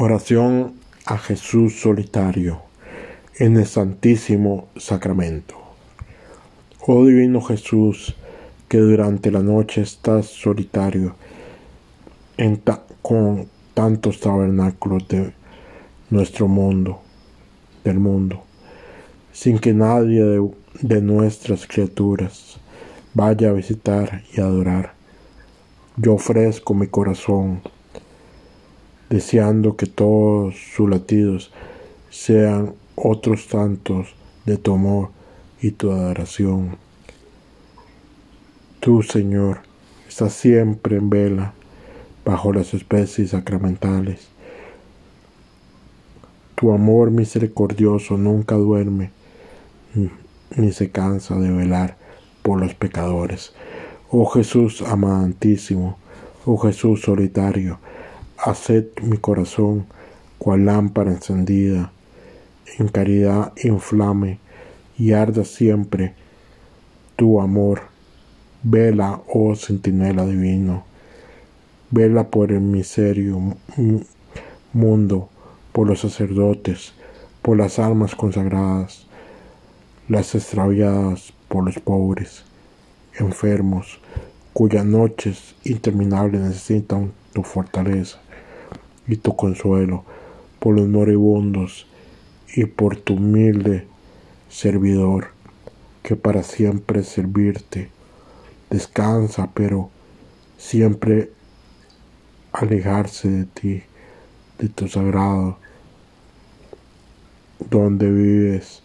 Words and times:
Oración 0.00 0.74
a 1.06 1.18
Jesús 1.18 1.80
solitario 1.80 2.62
en 3.40 3.56
el 3.56 3.66
Santísimo 3.66 4.68
Sacramento. 4.76 5.56
Oh 6.86 7.04
Divino 7.04 7.40
Jesús, 7.40 8.14
que 8.68 8.78
durante 8.78 9.32
la 9.32 9.40
noche 9.40 9.80
estás 9.80 10.26
solitario 10.26 11.16
con 13.02 13.48
tantos 13.74 14.20
tabernáculos 14.20 15.08
de 15.08 15.32
nuestro 16.10 16.46
mundo, 16.46 17.00
del 17.82 17.98
mundo, 17.98 18.44
sin 19.32 19.58
que 19.58 19.74
nadie 19.74 20.22
de, 20.22 20.48
de 20.80 21.02
nuestras 21.02 21.66
criaturas 21.66 22.60
vaya 23.14 23.50
a 23.50 23.54
visitar 23.54 24.22
y 24.32 24.40
adorar. 24.40 24.94
Yo 25.96 26.14
ofrezco 26.14 26.72
mi 26.72 26.86
corazón 26.86 27.62
deseando 29.10 29.76
que 29.76 29.86
todos 29.86 30.56
sus 30.74 30.88
latidos 30.88 31.52
sean 32.10 32.74
otros 32.96 33.48
tantos 33.48 34.14
de 34.44 34.56
tu 34.56 34.74
amor 34.74 35.10
y 35.60 35.72
tu 35.72 35.90
adoración. 35.90 36.76
Tú, 38.80 39.02
Señor, 39.02 39.60
estás 40.08 40.32
siempre 40.32 40.96
en 40.96 41.10
vela 41.10 41.52
bajo 42.24 42.52
las 42.52 42.74
especies 42.74 43.30
sacramentales. 43.30 44.28
Tu 46.54 46.72
amor 46.72 47.10
misericordioso 47.10 48.16
nunca 48.16 48.56
duerme 48.56 49.10
ni 50.56 50.72
se 50.72 50.90
cansa 50.90 51.36
de 51.36 51.50
velar 51.50 51.96
por 52.42 52.60
los 52.60 52.74
pecadores. 52.74 53.52
Oh 54.10 54.26
Jesús 54.26 54.82
amantísimo, 54.82 55.98
oh 56.46 56.56
Jesús 56.56 57.02
solitario, 57.02 57.78
haced 58.38 58.86
mi 59.02 59.16
corazón 59.16 59.86
cual 60.38 60.66
lámpara 60.66 61.10
encendida, 61.10 61.92
en 62.78 62.88
caridad 62.88 63.52
inflame 63.62 64.38
y 64.96 65.12
arda 65.12 65.44
siempre 65.44 66.14
tu 67.16 67.40
amor. 67.40 67.82
Vela, 68.62 69.20
oh 69.28 69.54
centinela 69.54 70.26
divino, 70.26 70.84
vela 71.90 72.28
por 72.28 72.50
el 72.52 72.60
miserio 72.60 73.56
mundo, 74.72 75.28
por 75.72 75.86
los 75.86 76.00
sacerdotes, 76.00 76.92
por 77.40 77.56
las 77.56 77.78
almas 77.78 78.16
consagradas, 78.16 79.06
las 80.08 80.34
extraviadas 80.34 81.32
por 81.48 81.64
los 81.64 81.78
pobres, 81.78 82.44
enfermos, 83.18 84.00
cuyas 84.52 84.84
noches 84.84 85.54
interminables 85.64 86.40
necesitan 86.40 87.12
tu 87.32 87.44
fortaleza 87.44 88.18
y 89.08 89.16
tu 89.16 89.34
consuelo 89.34 90.04
por 90.58 90.76
los 90.76 90.86
moribundos 90.86 91.86
y 92.54 92.66
por 92.66 92.96
tu 92.96 93.14
humilde 93.14 93.86
servidor 94.48 95.28
que 96.02 96.16
para 96.16 96.42
siempre 96.42 97.02
servirte. 97.02 97.90
Descansa 98.70 99.50
pero 99.52 99.90
siempre 100.56 101.32
alejarse 102.52 103.28
de 103.28 103.44
ti 103.44 103.82
de 104.58 104.68
tu 104.68 104.88
sagrado 104.88 105.58
donde 107.70 108.10
vives 108.10 108.82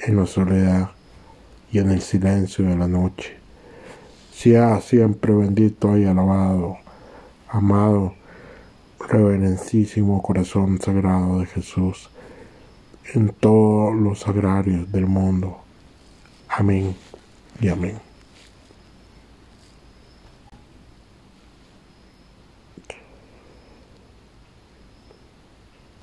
en 0.00 0.16
la 0.16 0.26
soledad 0.26 0.90
y 1.70 1.78
en 1.78 1.90
el 1.90 2.00
silencio 2.00 2.64
de 2.64 2.76
la 2.76 2.88
noche. 2.88 3.36
Sea 4.32 4.80
siempre 4.80 5.34
bendito 5.34 5.96
y 5.96 6.04
alabado 6.04 6.78
amado 7.48 8.14
reverencísimo 9.08 10.22
corazón 10.22 10.80
sagrado 10.80 11.40
de 11.40 11.46
Jesús 11.46 12.10
en 13.14 13.28
todos 13.28 13.94
los 13.94 14.26
agrarios 14.28 14.90
del 14.92 15.06
mundo. 15.06 15.58
Amén 16.48 16.94
y 17.60 17.68
amén. 17.68 18.11